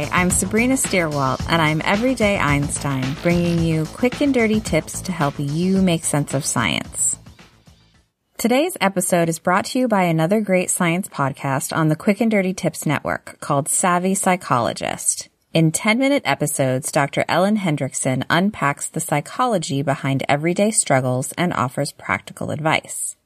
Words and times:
Hi, 0.00 0.22
I'm 0.22 0.30
Sabrina 0.30 0.76
Stierwalt, 0.76 1.44
and 1.46 1.60
I'm 1.60 1.82
Everyday 1.84 2.38
Einstein, 2.38 3.04
bringing 3.22 3.58
you 3.58 3.84
quick 3.84 4.22
and 4.22 4.32
dirty 4.32 4.58
tips 4.58 5.02
to 5.02 5.12
help 5.12 5.34
you 5.36 5.82
make 5.82 6.04
sense 6.04 6.32
of 6.32 6.42
science. 6.42 7.18
Today's 8.38 8.78
episode 8.80 9.28
is 9.28 9.38
brought 9.38 9.66
to 9.66 9.78
you 9.78 9.88
by 9.88 10.04
another 10.04 10.40
great 10.40 10.70
science 10.70 11.06
podcast 11.06 11.76
on 11.76 11.88
the 11.88 11.96
Quick 11.96 12.22
and 12.22 12.30
Dirty 12.30 12.54
Tips 12.54 12.86
Network 12.86 13.40
called 13.40 13.68
Savvy 13.68 14.14
Psychologist. 14.14 15.28
In 15.52 15.70
10 15.70 15.98
minute 15.98 16.22
episodes, 16.24 16.90
Dr. 16.90 17.26
Ellen 17.28 17.58
Hendrickson 17.58 18.24
unpacks 18.30 18.88
the 18.88 19.00
psychology 19.00 19.82
behind 19.82 20.24
everyday 20.30 20.70
struggles 20.70 21.32
and 21.32 21.52
offers 21.52 21.92
practical 21.92 22.50
advice. 22.50 23.16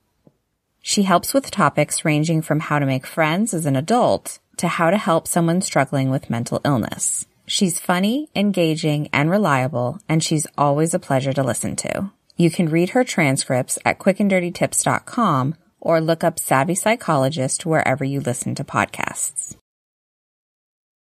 She 0.83 1.05
helps 1.05 1.33
with 1.33 1.53
topics 1.53 2.05
ranging 2.05 2.43
from 2.43 2.59
how 2.59 2.81
to 2.81 2.87
make 2.87 3.07
friends 3.07 3.55
as 3.55 3.65
an 3.65 3.77
adult 3.77 4.41
to 4.59 4.69
how 4.69 4.91
to 4.91 4.97
help 4.97 5.27
someone 5.27 5.61
struggling 5.61 6.11
with 6.11 6.31
mental 6.31 6.61
illness. 6.65 7.27
She's 7.47 7.79
funny, 7.79 8.31
engaging, 8.35 9.09
and 9.13 9.31
reliable, 9.31 10.01
and 10.09 10.23
she's 10.23 10.47
always 10.57 10.95
a 10.95 10.99
pleasure 10.99 11.33
to 11.35 11.43
listen 11.43 11.77
to. 11.77 12.11
You 12.37 12.51
can 12.51 12.69
read 12.69 12.91
her 12.91 13.05
transcripts 13.05 13.79
at 13.85 13.99
quickanddirtytips.com 13.99 15.55
or 15.81 16.01
look 16.01 16.25
up 16.25 16.39
Savvy 16.39 16.75
Psychologist 16.75 17.67
wherever 17.67 18.05
you 18.05 18.21
listen 18.21 18.55
to 18.55 18.65
podcasts. 18.65 19.57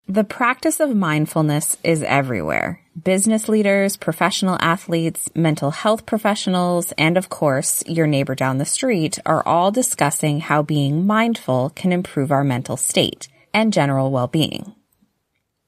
The 0.07 0.23
practice 0.23 0.79
of 0.79 0.95
mindfulness 0.95 1.77
is 1.83 2.03
everywhere. 2.03 2.79
Business 3.01 3.49
leaders, 3.49 3.97
professional 3.97 4.57
athletes, 4.61 5.29
mental 5.33 5.71
health 5.71 6.05
professionals, 6.05 6.91
and 6.97 7.17
of 7.17 7.29
course, 7.29 7.83
your 7.87 8.05
neighbor 8.05 8.35
down 8.35 8.59
the 8.59 8.65
street 8.65 9.17
are 9.25 9.45
all 9.47 9.71
discussing 9.71 10.41
how 10.41 10.61
being 10.61 11.07
mindful 11.07 11.71
can 11.71 11.91
improve 11.91 12.31
our 12.31 12.43
mental 12.43 12.77
state 12.77 13.29
and 13.55 13.71
general 13.71 14.11
well-being. 14.11 14.75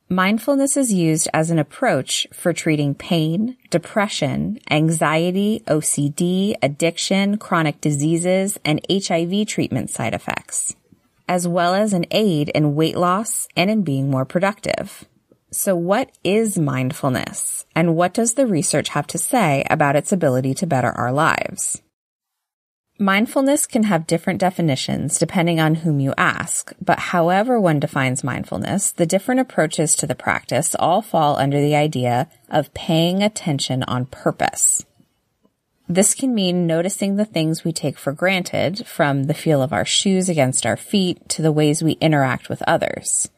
Mindfulness 0.10 0.78
is 0.78 0.94
used 0.94 1.28
as 1.34 1.50
an 1.50 1.58
approach 1.58 2.28
for 2.34 2.54
treating 2.54 2.94
pain, 2.94 3.58
depression, 3.70 4.60
anxiety, 4.70 5.64
OCD, 5.68 6.56
addiction, 6.62 7.38
chronic 7.38 7.82
diseases, 7.82 8.60
and 8.64 8.86
HIV 8.92 9.48
treatment 9.48 9.90
side 9.90 10.14
effects, 10.14 10.76
as 11.28 11.48
well 11.48 11.74
as 11.74 11.94
an 11.94 12.06
aid 12.12 12.50
in 12.50 12.76
weight 12.76 12.98
loss 12.98 13.48
and 13.56 13.70
in 13.70 13.84
being 13.84 14.10
more 14.10 14.26
productive. 14.26 15.06
So 15.52 15.76
what 15.76 16.12
is 16.26 16.58
mindfulness 16.58 17.66
and 17.74 17.96
what 17.96 18.14
does 18.14 18.34
the 18.34 18.48
research 18.48 18.90
have 18.90 19.08
to 19.08 19.18
say 19.18 19.66
about 19.70 19.96
its 19.96 20.12
ability 20.12 20.54
to 20.56 20.68
better 20.68 20.92
our 20.92 21.12
lives? 21.12 21.82
Mindfulness 23.00 23.68
can 23.68 23.84
have 23.84 24.08
different 24.08 24.40
definitions 24.40 25.20
depending 25.20 25.60
on 25.60 25.76
whom 25.76 26.00
you 26.00 26.16
ask, 26.18 26.74
but 26.82 26.98
however 26.98 27.60
one 27.60 27.80
defines 27.80 28.24
mindfulness, 28.24 28.92
the 28.92 29.06
different 29.06 29.40
approaches 29.40 29.96
to 29.96 30.08
the 30.08 30.16
practice 30.16 30.74
all 30.80 31.04
fall 31.04 31.38
under 31.38 31.62
the 31.62 31.76
idea 31.76 32.28
of 32.50 32.74
paying 32.74 33.22
attention 33.22 33.84
on 33.84 34.08
purpose. 34.08 34.84
This 35.88 36.16
can 36.16 36.34
mean 36.34 36.66
noticing 36.66 37.18
the 37.18 37.26
things 37.26 37.64
we 37.64 37.72
take 37.72 38.00
for 38.00 38.14
granted, 38.14 38.88
from 38.88 39.26
the 39.26 39.36
feel 39.36 39.62
of 39.62 39.72
our 39.72 39.86
shoes 39.86 40.28
against 40.28 40.66
our 40.66 40.76
feet 40.76 41.30
to 41.30 41.44
the 41.44 41.52
ways 41.52 41.84
we 41.84 41.94
interact 42.02 42.50
with 42.50 42.64
others. 42.64 43.30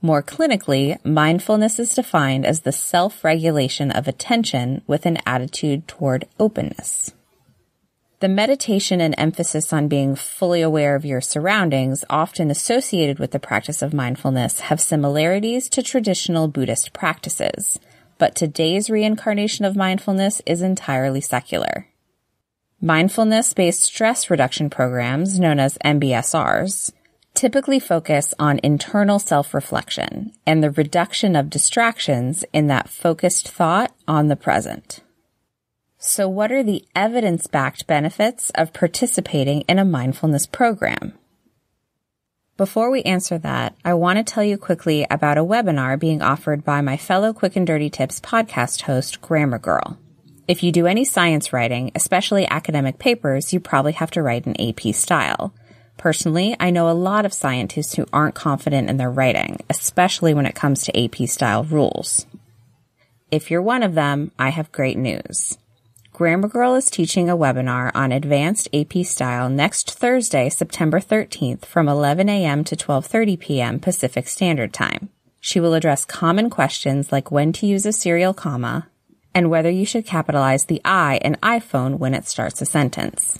More 0.00 0.22
clinically, 0.22 1.04
mindfulness 1.04 1.78
is 1.78 1.94
defined 1.94 2.46
as 2.46 2.60
the 2.60 2.72
self-regulation 2.72 3.90
of 3.90 4.08
attention 4.08 4.80
with 4.86 5.04
an 5.04 5.18
attitude 5.26 5.86
toward 5.86 6.26
openness. 6.40 7.12
The 8.22 8.28
meditation 8.28 9.00
and 9.00 9.16
emphasis 9.18 9.72
on 9.72 9.88
being 9.88 10.14
fully 10.14 10.62
aware 10.62 10.94
of 10.94 11.04
your 11.04 11.20
surroundings, 11.20 12.04
often 12.08 12.52
associated 12.52 13.18
with 13.18 13.32
the 13.32 13.40
practice 13.40 13.82
of 13.82 13.92
mindfulness, 13.92 14.60
have 14.60 14.80
similarities 14.80 15.68
to 15.70 15.82
traditional 15.82 16.46
Buddhist 16.46 16.92
practices, 16.92 17.80
but 18.18 18.36
today's 18.36 18.88
reincarnation 18.88 19.64
of 19.64 19.74
mindfulness 19.74 20.40
is 20.46 20.62
entirely 20.62 21.20
secular. 21.20 21.88
Mindfulness-based 22.80 23.82
stress 23.82 24.30
reduction 24.30 24.70
programs, 24.70 25.40
known 25.40 25.58
as 25.58 25.76
MBSRs, 25.84 26.92
typically 27.34 27.80
focus 27.80 28.34
on 28.38 28.60
internal 28.62 29.18
self-reflection 29.18 30.30
and 30.46 30.62
the 30.62 30.70
reduction 30.70 31.34
of 31.34 31.50
distractions 31.50 32.44
in 32.52 32.68
that 32.68 32.88
focused 32.88 33.48
thought 33.48 33.92
on 34.06 34.28
the 34.28 34.36
present. 34.36 35.00
So 36.04 36.28
what 36.28 36.50
are 36.50 36.64
the 36.64 36.84
evidence-backed 36.96 37.86
benefits 37.86 38.50
of 38.56 38.72
participating 38.72 39.60
in 39.68 39.78
a 39.78 39.84
mindfulness 39.84 40.46
program? 40.46 41.12
Before 42.56 42.90
we 42.90 43.02
answer 43.02 43.38
that, 43.38 43.76
I 43.84 43.94
want 43.94 44.16
to 44.16 44.24
tell 44.24 44.42
you 44.42 44.58
quickly 44.58 45.06
about 45.08 45.38
a 45.38 45.44
webinar 45.44 45.96
being 45.96 46.20
offered 46.20 46.64
by 46.64 46.80
my 46.80 46.96
fellow 46.96 47.32
Quick 47.32 47.54
and 47.54 47.64
Dirty 47.64 47.88
Tips 47.88 48.18
podcast 48.18 48.82
host, 48.82 49.22
Grammar 49.22 49.60
Girl. 49.60 49.96
If 50.48 50.64
you 50.64 50.72
do 50.72 50.88
any 50.88 51.04
science 51.04 51.52
writing, 51.52 51.92
especially 51.94 52.48
academic 52.48 52.98
papers, 52.98 53.52
you 53.52 53.60
probably 53.60 53.92
have 53.92 54.10
to 54.10 54.22
write 54.22 54.44
in 54.44 54.60
AP 54.60 54.92
style. 54.96 55.54
Personally, 55.98 56.56
I 56.58 56.70
know 56.70 56.90
a 56.90 56.98
lot 56.98 57.24
of 57.24 57.32
scientists 57.32 57.94
who 57.94 58.08
aren't 58.12 58.34
confident 58.34 58.90
in 58.90 58.96
their 58.96 59.08
writing, 59.08 59.60
especially 59.70 60.34
when 60.34 60.46
it 60.46 60.56
comes 60.56 60.82
to 60.82 61.04
AP 61.04 61.28
style 61.28 61.62
rules. 61.62 62.26
If 63.30 63.52
you're 63.52 63.62
one 63.62 63.84
of 63.84 63.94
them, 63.94 64.32
I 64.36 64.48
have 64.48 64.72
great 64.72 64.98
news. 64.98 65.58
Grammar 66.14 66.48
Girl 66.48 66.74
is 66.74 66.90
teaching 66.90 67.30
a 67.30 67.36
webinar 67.38 67.90
on 67.94 68.12
advanced 68.12 68.68
AP 68.74 69.02
style 69.06 69.48
next 69.48 69.92
Thursday, 69.92 70.50
September 70.50 71.00
13th 71.00 71.64
from 71.64 71.88
11 71.88 72.28
a.m. 72.28 72.64
to 72.64 72.76
12:30 72.76 73.40
p.m. 73.40 73.80
Pacific 73.80 74.28
Standard 74.28 74.74
Time. 74.74 75.08
She 75.40 75.58
will 75.58 75.72
address 75.72 76.04
common 76.04 76.50
questions 76.50 77.10
like 77.10 77.30
when 77.30 77.50
to 77.54 77.66
use 77.66 77.86
a 77.86 77.94
serial 77.94 78.34
comma 78.34 78.88
and 79.34 79.48
whether 79.48 79.70
you 79.70 79.86
should 79.86 80.04
capitalize 80.04 80.66
the 80.66 80.82
I 80.84 81.16
in 81.24 81.36
iPhone 81.36 81.98
when 81.98 82.12
it 82.12 82.28
starts 82.28 82.60
a 82.60 82.66
sentence. 82.66 83.38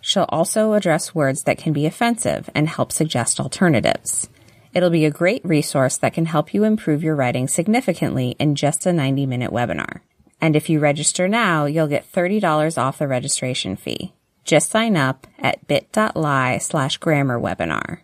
She'll 0.00 0.26
also 0.28 0.74
address 0.74 1.16
words 1.16 1.42
that 1.42 1.58
can 1.58 1.72
be 1.72 1.84
offensive 1.84 2.48
and 2.54 2.68
help 2.68 2.92
suggest 2.92 3.40
alternatives. 3.40 4.28
It'll 4.72 4.88
be 4.88 5.04
a 5.04 5.10
great 5.10 5.44
resource 5.44 5.96
that 5.96 6.14
can 6.14 6.26
help 6.26 6.54
you 6.54 6.62
improve 6.62 7.02
your 7.02 7.16
writing 7.16 7.48
significantly 7.48 8.36
in 8.38 8.54
just 8.54 8.86
a 8.86 8.92
90 8.92 9.26
minute 9.26 9.50
webinar. 9.50 9.98
And 10.44 10.56
if 10.56 10.68
you 10.68 10.78
register 10.78 11.26
now, 11.26 11.64
you'll 11.64 11.86
get 11.86 12.12
$30 12.12 12.76
off 12.76 12.98
the 12.98 13.08
registration 13.08 13.76
fee. 13.76 14.12
Just 14.44 14.68
sign 14.68 14.94
up 14.94 15.26
at 15.38 15.66
bit.ly 15.66 16.58
slash 16.58 16.98
grammar 16.98 17.40
webinar. 17.40 18.00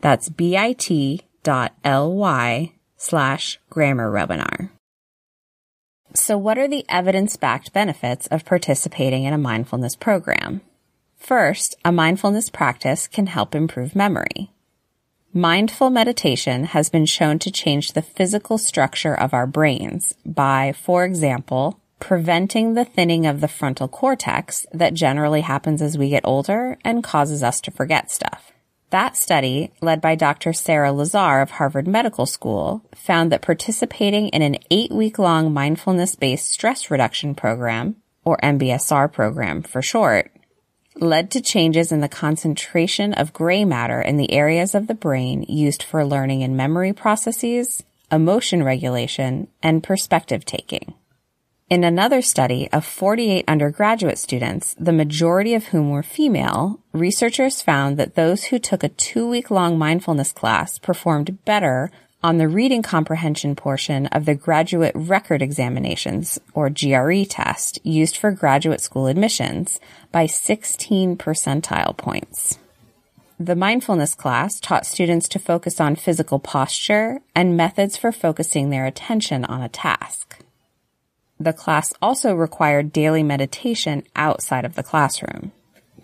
That's 0.00 0.28
bit.ly 0.28 0.72
slash 2.96 3.60
grammar 3.70 4.10
webinar. 4.10 4.70
So 6.14 6.36
what 6.36 6.58
are 6.58 6.66
the 6.66 6.84
evidence-backed 6.88 7.72
benefits 7.72 8.26
of 8.26 8.44
participating 8.44 9.22
in 9.22 9.32
a 9.32 9.38
mindfulness 9.38 9.94
program? 9.94 10.62
First, 11.16 11.76
a 11.84 11.92
mindfulness 11.92 12.50
practice 12.50 13.06
can 13.06 13.28
help 13.28 13.54
improve 13.54 13.94
memory. 13.94 14.50
Mindful 15.32 15.90
meditation 15.90 16.64
has 16.64 16.90
been 16.90 17.06
shown 17.06 17.38
to 17.38 17.52
change 17.52 17.92
the 17.92 18.02
physical 18.02 18.58
structure 18.58 19.14
of 19.14 19.32
our 19.32 19.46
brains 19.46 20.16
by, 20.26 20.72
for 20.72 21.04
example, 21.04 21.78
preventing 22.00 22.74
the 22.74 22.84
thinning 22.84 23.26
of 23.26 23.40
the 23.40 23.48
frontal 23.48 23.88
cortex 23.88 24.66
that 24.72 24.94
generally 24.94 25.40
happens 25.40 25.80
as 25.80 25.96
we 25.96 26.08
get 26.08 26.24
older 26.24 26.78
and 26.84 27.04
causes 27.04 27.42
us 27.42 27.60
to 27.62 27.70
forget 27.70 28.10
stuff. 28.10 28.52
That 28.90 29.16
study, 29.16 29.72
led 29.80 30.00
by 30.00 30.14
Dr. 30.14 30.52
Sarah 30.52 30.92
Lazar 30.92 31.40
of 31.40 31.50
Harvard 31.52 31.88
Medical 31.88 32.26
School, 32.26 32.84
found 32.94 33.32
that 33.32 33.42
participating 33.42 34.28
in 34.28 34.40
an 34.40 34.56
eight 34.70 34.92
week 34.92 35.18
long 35.18 35.52
mindfulness 35.52 36.14
based 36.14 36.48
stress 36.48 36.90
reduction 36.90 37.34
program, 37.34 37.96
or 38.24 38.36
MBSR 38.38 39.12
program 39.12 39.62
for 39.62 39.82
short, 39.82 40.30
led 40.96 41.30
to 41.32 41.40
changes 41.40 41.90
in 41.90 42.00
the 42.00 42.08
concentration 42.08 43.12
of 43.14 43.32
gray 43.32 43.64
matter 43.64 44.00
in 44.00 44.16
the 44.16 44.30
areas 44.30 44.74
of 44.74 44.86
the 44.86 44.94
brain 44.94 45.44
used 45.48 45.82
for 45.82 46.04
learning 46.04 46.42
and 46.44 46.56
memory 46.56 46.92
processes, 46.92 47.82
emotion 48.12 48.62
regulation, 48.62 49.48
and 49.62 49.82
perspective 49.82 50.44
taking. 50.44 50.94
In 51.70 51.82
another 51.82 52.20
study 52.20 52.68
of 52.74 52.84
48 52.84 53.46
undergraduate 53.48 54.18
students, 54.18 54.76
the 54.78 54.92
majority 54.92 55.54
of 55.54 55.68
whom 55.68 55.88
were 55.88 56.02
female, 56.02 56.78
researchers 56.92 57.62
found 57.62 57.96
that 57.96 58.16
those 58.16 58.44
who 58.44 58.58
took 58.58 58.84
a 58.84 58.90
two 58.90 59.26
week 59.26 59.50
long 59.50 59.78
mindfulness 59.78 60.30
class 60.30 60.78
performed 60.78 61.42
better 61.46 61.90
on 62.22 62.36
the 62.36 62.48
reading 62.48 62.82
comprehension 62.82 63.56
portion 63.56 64.06
of 64.08 64.26
the 64.26 64.34
graduate 64.34 64.92
record 64.94 65.40
examinations, 65.40 66.38
or 66.52 66.68
GRE 66.68 67.24
test, 67.24 67.78
used 67.82 68.18
for 68.18 68.30
graduate 68.30 68.82
school 68.82 69.06
admissions 69.06 69.80
by 70.12 70.26
16 70.26 71.16
percentile 71.16 71.96
points. 71.96 72.58
The 73.40 73.56
mindfulness 73.56 74.14
class 74.14 74.60
taught 74.60 74.84
students 74.84 75.28
to 75.28 75.38
focus 75.38 75.80
on 75.80 75.96
physical 75.96 76.38
posture 76.38 77.20
and 77.34 77.56
methods 77.56 77.96
for 77.96 78.12
focusing 78.12 78.68
their 78.68 78.84
attention 78.84 79.46
on 79.46 79.62
a 79.62 79.68
task. 79.70 80.43
The 81.38 81.52
class 81.52 81.92
also 82.00 82.34
required 82.34 82.92
daily 82.92 83.22
meditation 83.22 84.04
outside 84.14 84.64
of 84.64 84.74
the 84.74 84.82
classroom. 84.82 85.52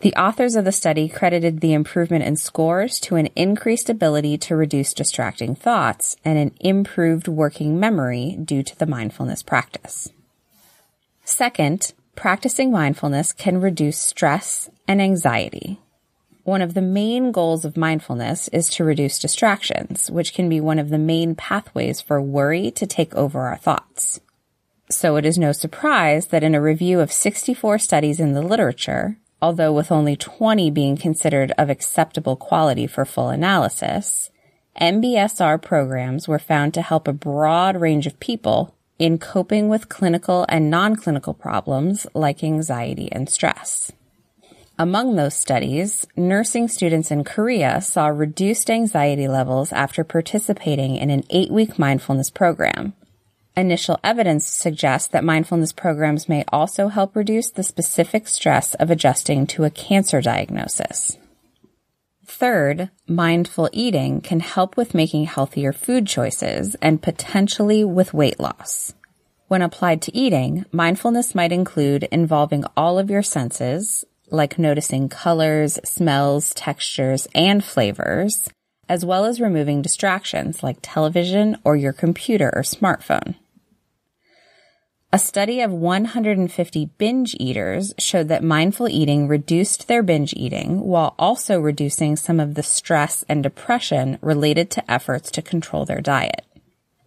The 0.01 0.15
authors 0.15 0.57
of 0.57 0.65
the 0.65 0.73
study 0.73 1.09
credited 1.09 1.61
the 1.61 1.75
improvement 1.75 2.25
in 2.25 2.37
scores 2.37 2.99
to 3.01 3.17
an 3.17 3.29
increased 3.37 3.91
ability 3.91 4.39
to 4.39 4.57
reduce 4.57 4.95
distracting 4.95 5.55
thoughts 5.55 6.17
and 6.25 6.39
an 6.39 6.53
improved 6.59 7.29
working 7.29 7.79
memory 7.79 8.39
due 8.43 8.63
to 8.63 8.79
the 8.79 8.87
mindfulness 8.87 9.43
practice. 9.43 10.09
Second, 11.25 11.93
practicing 12.17 12.73
mindfulness 12.73 13.35
can 13.35 13.61
reduce 13.61 13.99
stress 13.99 14.71
and 14.89 15.03
anxiety. 15.03 15.79
One 16.45 16.63
of 16.63 16.73
the 16.73 16.83
main 16.83 17.31
goals 17.31 17.67
of 17.67 17.77
mindfulness 17.77 18.49
is 18.49 18.71
to 18.71 18.85
reduce 18.85 19.19
distractions, 19.19 20.11
which 20.11 20.33
can 20.33 20.49
be 20.49 20.61
one 20.61 20.79
of 20.79 20.89
the 20.89 20.99
main 20.99 21.35
pathways 21.35 22.01
for 22.01 22.21
worry 22.23 22.71
to 22.73 22.87
take 22.87 23.15
over 23.15 23.41
our 23.43 23.59
thoughts. 23.59 24.21
So 24.91 25.15
it 25.15 25.25
is 25.25 25.39
no 25.39 25.53
surprise 25.53 26.27
that 26.27 26.43
in 26.43 26.55
a 26.55 26.61
review 26.61 26.99
of 26.99 27.13
64 27.13 27.79
studies 27.79 28.19
in 28.19 28.33
the 28.33 28.43
literature, 28.43 29.19
although 29.41 29.73
with 29.73 29.93
only 29.93 30.17
20 30.17 30.69
being 30.73 30.97
considered 30.97 31.53
of 31.57 31.71
acceptable 31.71 32.35
quality 32.35 32.89
for 32.89 33.05
full 33.05 33.29
analysis, 33.29 34.31
MBSR 34.81 35.63
programs 35.63 36.27
were 36.27 36.41
found 36.41 36.75
to 36.75 36.83
help 36.83 37.07
a 37.07 37.13
broad 37.13 37.81
range 37.81 38.09
of 38.09 38.19
people 38.19 38.75
in 38.99 39.17
coping 39.17 39.69
with 39.69 39.89
clinical 39.89 40.45
and 40.49 40.69
non-clinical 40.69 41.35
problems 41.35 42.07
like 42.13 42.43
anxiety 42.43 43.11
and 43.13 43.31
stress. 43.31 43.93
Among 44.77 45.15
those 45.15 45.35
studies, 45.35 46.05
nursing 46.17 46.67
students 46.67 47.11
in 47.13 47.23
Korea 47.23 47.81
saw 47.81 48.09
reduced 48.09 48.71
anxiety 48.71 49.29
levels 49.29 49.73
after 49.73 50.03
participating 50.03 50.97
in 50.97 51.11
an 51.11 51.23
eight 51.31 51.51
week 51.51 51.79
mindfulness 51.79 52.31
program, 52.31 52.95
Initial 53.57 53.99
evidence 54.05 54.47
suggests 54.47 55.09
that 55.09 55.25
mindfulness 55.25 55.73
programs 55.73 56.29
may 56.29 56.45
also 56.49 56.89
help 56.89 57.17
reduce 57.17 57.51
the 57.51 57.63
specific 57.63 58.29
stress 58.29 58.75
of 58.75 58.91
adjusting 58.91 59.47
to 59.49 59.65
a 59.65 59.71
cancer 59.71 60.21
diagnosis. 60.21 61.19
Third, 62.25 62.91
mindful 63.09 63.69
eating 63.73 64.21
can 64.21 64.41
help 64.41 64.77
with 64.77 64.95
making 64.95 65.25
healthier 65.25 65.73
food 65.73 66.07
choices 66.07 66.77
and 66.81 67.03
potentially 67.03 67.83
with 67.85 68.15
weight 68.15 68.39
loss. 68.39 68.95
When 69.49 69.63
applied 69.63 70.01
to 70.03 70.17
eating, 70.17 70.65
mindfulness 70.71 71.35
might 71.35 71.51
include 71.51 72.05
involving 72.05 72.65
all 72.77 73.01
of 73.01 73.11
your 73.11 73.23
senses, 73.23 74.05
like 74.31 74.61
noticing 74.61 75.09
colors, 75.09 75.81
smells, 75.85 76.55
textures, 76.55 77.27
and 77.35 77.65
flavors, 77.65 78.49
as 78.91 79.05
well 79.05 79.25
as 79.25 79.41
removing 79.41 79.81
distractions 79.81 80.65
like 80.65 80.77
television 80.83 81.57
or 81.63 81.77
your 81.77 81.93
computer 81.93 82.51
or 82.53 82.63
smartphone. 82.63 83.37
A 85.13 85.19
study 85.19 85.61
of 85.61 85.71
150 85.71 86.87
binge 86.99 87.37
eaters 87.39 87.95
showed 87.99 88.27
that 88.29 88.43
mindful 88.43 88.89
eating 88.89 89.29
reduced 89.29 89.87
their 89.87 90.03
binge 90.03 90.35
eating 90.37 90.81
while 90.81 91.15
also 91.21 91.61
reducing 91.61 92.17
some 92.17 92.41
of 92.41 92.55
the 92.55 92.65
stress 92.65 93.25
and 93.29 93.45
depression 93.45 94.19
related 94.21 94.73
to 94.73 94.91
efforts 94.91 95.31
to 95.33 95.43
control 95.43 95.85
their 95.85 96.01
diet. 96.01 96.45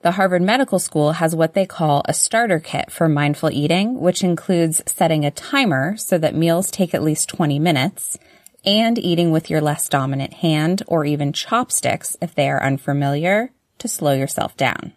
The 0.03 0.11
Harvard 0.11 0.41
Medical 0.41 0.79
School 0.79 1.13
has 1.13 1.35
what 1.35 1.53
they 1.53 1.65
call 1.65 2.01
a 2.05 2.13
starter 2.13 2.59
kit 2.61 2.91
for 2.91 3.09
mindful 3.09 3.51
eating, 3.51 3.99
which 3.99 4.23
includes 4.23 4.81
setting 4.85 5.25
a 5.25 5.31
timer 5.31 5.97
so 5.97 6.17
that 6.17 6.35
meals 6.35 6.71
take 6.71 6.93
at 6.93 7.03
least 7.03 7.27
20 7.27 7.59
minutes 7.59 8.17
and 8.65 8.97
eating 8.97 9.31
with 9.31 9.49
your 9.49 9.61
less 9.61 9.89
dominant 9.89 10.33
hand 10.33 10.83
or 10.87 11.05
even 11.05 11.33
chopsticks 11.33 12.15
if 12.21 12.33
they 12.33 12.49
are 12.49 12.63
unfamiliar 12.63 13.51
to 13.79 13.87
slow 13.87 14.13
yourself 14.13 14.55
down. 14.55 14.93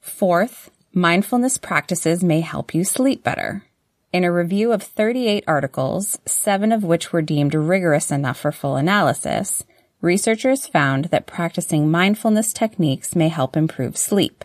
Fourth, 0.00 0.70
mindfulness 0.92 1.58
practices 1.58 2.24
may 2.24 2.40
help 2.40 2.74
you 2.74 2.84
sleep 2.84 3.22
better. 3.22 3.64
In 4.12 4.24
a 4.24 4.32
review 4.32 4.72
of 4.72 4.82
38 4.82 5.44
articles, 5.46 6.18
seven 6.26 6.72
of 6.72 6.84
which 6.84 7.12
were 7.12 7.22
deemed 7.22 7.54
rigorous 7.54 8.10
enough 8.10 8.38
for 8.38 8.52
full 8.52 8.76
analysis, 8.76 9.64
researchers 10.02 10.66
found 10.66 11.06
that 11.06 11.26
practicing 11.26 11.90
mindfulness 11.90 12.52
techniques 12.52 13.16
may 13.16 13.28
help 13.28 13.56
improve 13.56 13.96
sleep. 13.96 14.44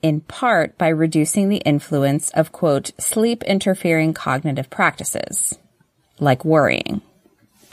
In 0.00 0.20
part 0.20 0.76
by 0.76 0.88
reducing 0.88 1.48
the 1.48 1.62
influence 1.64 2.30
of 2.30 2.52
quote, 2.52 2.92
sleep 3.00 3.42
interfering 3.44 4.12
cognitive 4.12 4.68
practices, 4.70 5.58
like 6.20 6.44
worrying. 6.44 7.00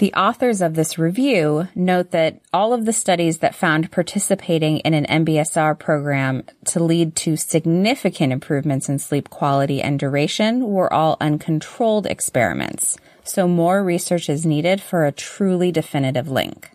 The 0.01 0.15
authors 0.15 0.63
of 0.63 0.73
this 0.73 0.97
review 0.97 1.67
note 1.75 2.09
that 2.09 2.41
all 2.51 2.73
of 2.73 2.85
the 2.85 2.91
studies 2.91 3.37
that 3.37 3.53
found 3.53 3.91
participating 3.91 4.79
in 4.79 4.95
an 4.95 5.05
MBSR 5.05 5.77
program 5.77 6.41
to 6.65 6.83
lead 6.83 7.15
to 7.17 7.37
significant 7.37 8.33
improvements 8.33 8.89
in 8.89 8.97
sleep 8.97 9.29
quality 9.29 9.79
and 9.79 9.99
duration 9.99 10.63
were 10.71 10.91
all 10.91 11.17
uncontrolled 11.21 12.07
experiments, 12.07 12.97
so 13.23 13.47
more 13.47 13.83
research 13.83 14.27
is 14.27 14.43
needed 14.43 14.81
for 14.81 15.05
a 15.05 15.11
truly 15.11 15.71
definitive 15.71 16.27
link. 16.27 16.71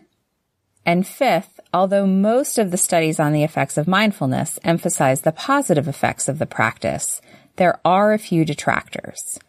And 0.84 1.04
fifth, 1.04 1.58
although 1.74 2.06
most 2.06 2.58
of 2.58 2.70
the 2.70 2.78
studies 2.78 3.18
on 3.18 3.32
the 3.32 3.42
effects 3.42 3.76
of 3.76 3.88
mindfulness 3.88 4.60
emphasize 4.62 5.22
the 5.22 5.32
positive 5.32 5.88
effects 5.88 6.28
of 6.28 6.38
the 6.38 6.46
practice, 6.46 7.20
there 7.56 7.80
are 7.84 8.12
a 8.12 8.20
few 8.20 8.44
detractors. 8.44 9.40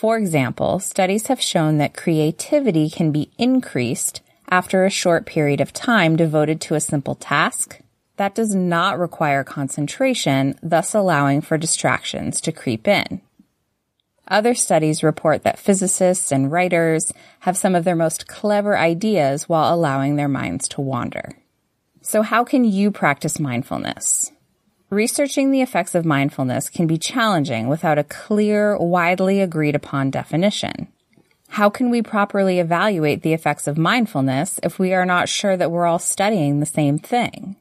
For 0.00 0.16
example, 0.16 0.78
studies 0.78 1.26
have 1.26 1.42
shown 1.42 1.76
that 1.76 1.94
creativity 1.94 2.88
can 2.88 3.12
be 3.12 3.30
increased 3.36 4.22
after 4.48 4.86
a 4.86 4.88
short 4.88 5.26
period 5.26 5.60
of 5.60 5.74
time 5.74 6.16
devoted 6.16 6.58
to 6.62 6.74
a 6.74 6.80
simple 6.80 7.14
task. 7.14 7.80
That 8.16 8.34
does 8.34 8.54
not 8.54 8.98
require 8.98 9.44
concentration, 9.44 10.58
thus 10.62 10.94
allowing 10.94 11.42
for 11.42 11.58
distractions 11.58 12.40
to 12.40 12.50
creep 12.50 12.88
in. 12.88 13.20
Other 14.26 14.54
studies 14.54 15.02
report 15.02 15.42
that 15.42 15.58
physicists 15.58 16.32
and 16.32 16.50
writers 16.50 17.12
have 17.40 17.58
some 17.58 17.74
of 17.74 17.84
their 17.84 17.94
most 17.94 18.26
clever 18.26 18.78
ideas 18.78 19.50
while 19.50 19.74
allowing 19.74 20.16
their 20.16 20.28
minds 20.28 20.66
to 20.68 20.80
wander. 20.80 21.36
So 22.00 22.22
how 22.22 22.42
can 22.42 22.64
you 22.64 22.90
practice 22.90 23.38
mindfulness? 23.38 24.32
Researching 24.90 25.52
the 25.52 25.62
effects 25.62 25.94
of 25.94 26.04
mindfulness 26.04 26.68
can 26.68 26.88
be 26.88 26.98
challenging 26.98 27.68
without 27.68 27.96
a 27.96 28.02
clear, 28.02 28.76
widely 28.76 29.40
agreed 29.40 29.76
upon 29.76 30.10
definition. 30.10 30.88
How 31.50 31.70
can 31.70 31.90
we 31.90 32.02
properly 32.02 32.58
evaluate 32.58 33.22
the 33.22 33.32
effects 33.32 33.68
of 33.68 33.78
mindfulness 33.78 34.58
if 34.64 34.80
we 34.80 34.92
are 34.92 35.06
not 35.06 35.28
sure 35.28 35.56
that 35.56 35.70
we're 35.70 35.86
all 35.86 36.00
studying 36.00 36.58
the 36.58 36.66
same 36.66 36.98
thing? 36.98 37.54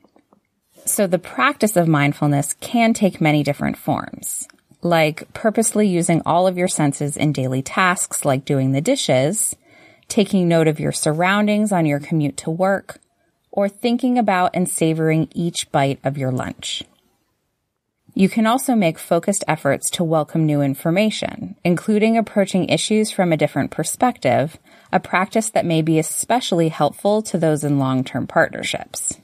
So 0.86 1.06
the 1.06 1.20
practice 1.20 1.76
of 1.76 1.88
mindfulness 1.88 2.56
can 2.62 2.96
take 2.96 3.22
many 3.22 3.44
different 3.44 3.78
forms, 3.78 4.48
like 4.82 5.32
purposely 5.32 5.88
using 5.88 6.24
all 6.26 6.48
of 6.48 6.58
your 6.58 6.68
senses 6.68 7.16
in 7.16 7.32
daily 7.32 7.62
tasks 7.62 8.26
like 8.26 8.44
doing 8.44 8.72
the 8.72 8.82
dishes, 8.82 9.56
taking 10.08 10.48
note 10.48 10.68
of 10.68 10.80
your 10.80 10.92
surroundings 10.92 11.72
on 11.72 11.86
your 11.86 12.00
commute 12.00 12.38
to 12.38 12.50
work, 12.50 12.98
or 13.52 13.70
thinking 13.70 14.18
about 14.18 14.50
and 14.56 14.68
savoring 14.68 15.30
each 15.36 15.72
bite 15.72 16.00
of 16.04 16.18
your 16.18 16.32
lunch. 16.32 16.84
You 18.14 18.28
can 18.28 18.46
also 18.46 18.76
make 18.76 18.98
focused 18.98 19.44
efforts 19.48 19.90
to 19.92 20.04
welcome 20.04 20.46
new 20.46 20.62
information, 20.62 21.56
including 21.64 22.18
approaching 22.18 22.68
issues 22.68 23.12
from 23.12 23.32
a 23.32 23.38
different 23.38 23.72
perspective, 23.72 24.58
a 24.92 25.00
practice 25.00 25.52
that 25.52 25.66
may 25.66 25.82
be 25.82 26.00
especially 26.00 26.70
helpful 26.70 27.22
to 27.24 27.38
those 27.38 27.64
in 27.64 27.80
long-term 27.80 28.28
partnerships. 28.28 29.20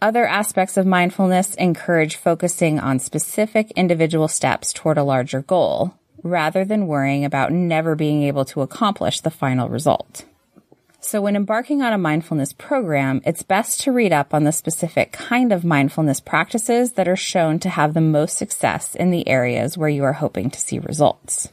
Other 0.00 0.26
aspects 0.26 0.76
of 0.76 0.86
mindfulness 0.86 1.54
encourage 1.56 2.16
focusing 2.16 2.78
on 2.78 3.00
specific 3.00 3.72
individual 3.72 4.28
steps 4.28 4.72
toward 4.72 4.96
a 4.96 5.02
larger 5.02 5.42
goal, 5.42 5.94
rather 6.22 6.64
than 6.64 6.86
worrying 6.86 7.24
about 7.24 7.52
never 7.52 7.96
being 7.96 8.22
able 8.22 8.44
to 8.44 8.62
accomplish 8.62 9.20
the 9.20 9.30
final 9.30 9.68
result. 9.68 10.24
So 11.00 11.22
when 11.22 11.36
embarking 11.36 11.80
on 11.80 11.92
a 11.92 11.98
mindfulness 11.98 12.52
program, 12.52 13.22
it's 13.24 13.44
best 13.44 13.80
to 13.82 13.92
read 13.92 14.12
up 14.12 14.34
on 14.34 14.44
the 14.44 14.52
specific 14.52 15.12
kind 15.12 15.52
of 15.52 15.64
mindfulness 15.64 16.18
practices 16.18 16.92
that 16.92 17.06
are 17.06 17.16
shown 17.16 17.60
to 17.60 17.68
have 17.68 17.94
the 17.94 18.00
most 18.00 18.36
success 18.36 18.96
in 18.96 19.10
the 19.10 19.26
areas 19.28 19.78
where 19.78 19.88
you 19.88 20.02
are 20.02 20.14
hoping 20.14 20.50
to 20.50 20.60
see 20.60 20.80
results. 20.80 21.50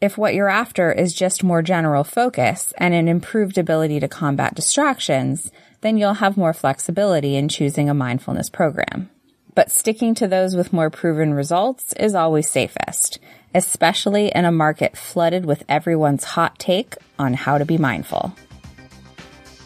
If 0.00 0.16
what 0.16 0.34
you're 0.34 0.48
after 0.48 0.92
is 0.92 1.12
just 1.12 1.42
more 1.42 1.62
general 1.62 2.04
focus 2.04 2.72
and 2.78 2.94
an 2.94 3.08
improved 3.08 3.58
ability 3.58 4.00
to 4.00 4.08
combat 4.08 4.54
distractions, 4.54 5.50
then 5.80 5.98
you'll 5.98 6.14
have 6.14 6.36
more 6.36 6.54
flexibility 6.54 7.36
in 7.36 7.48
choosing 7.48 7.90
a 7.90 7.94
mindfulness 7.94 8.48
program. 8.48 9.10
but 9.54 9.70
sticking 9.70 10.14
to 10.14 10.28
those 10.28 10.54
with 10.56 10.72
more 10.72 10.90
proven 10.90 11.34
results 11.34 11.92
is 11.94 12.14
always 12.14 12.48
safest, 12.48 13.18
especially 13.54 14.28
in 14.34 14.44
a 14.44 14.52
market 14.52 14.96
flooded 14.96 15.44
with 15.44 15.64
everyone's 15.68 16.24
hot 16.24 16.58
take 16.58 16.94
on 17.18 17.34
how 17.34 17.58
to 17.58 17.64
be 17.64 17.76
mindful. 17.76 18.34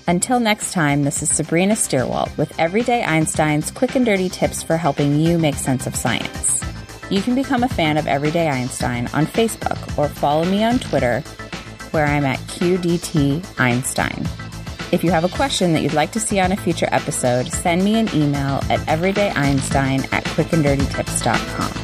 Until 0.06 0.38
next 0.38 0.72
time, 0.72 1.02
this 1.02 1.22
is 1.22 1.34
Sabrina 1.34 1.72
Stierwalt 1.74 2.36
with 2.36 2.58
Everyday 2.58 3.02
Einstein's 3.02 3.70
quick 3.70 3.94
and 3.94 4.04
dirty 4.04 4.28
tips 4.28 4.62
for 4.62 4.76
helping 4.76 5.18
you 5.18 5.38
make 5.38 5.54
sense 5.54 5.86
of 5.86 5.96
science. 5.96 6.62
You 7.10 7.22
can 7.22 7.34
become 7.34 7.62
a 7.62 7.68
fan 7.68 7.96
of 7.96 8.06
Everyday 8.06 8.48
Einstein 8.48 9.08
on 9.14 9.24
Facebook 9.24 9.96
or 9.96 10.08
follow 10.08 10.44
me 10.44 10.62
on 10.62 10.78
Twitter, 10.78 11.20
where 11.92 12.04
I'm 12.04 12.26
at 12.26 12.38
QDT 12.40 13.58
Einstein. 13.58 14.28
If 14.92 15.02
you 15.02 15.10
have 15.10 15.24
a 15.24 15.34
question 15.34 15.72
that 15.72 15.80
you'd 15.80 15.94
like 15.94 16.12
to 16.12 16.20
see 16.20 16.38
on 16.38 16.52
a 16.52 16.56
future 16.56 16.88
episode, 16.92 17.48
send 17.48 17.82
me 17.82 17.98
an 17.98 18.14
email 18.14 18.60
at 18.68 18.80
everydayeinstein 18.80 20.12
at 20.12 20.24
quickanddirtytips.com. 20.24 21.83